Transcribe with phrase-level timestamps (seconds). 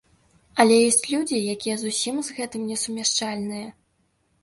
[0.63, 3.67] Але ёсць людзі, якія зусім з гэтым не сумяшчальныя.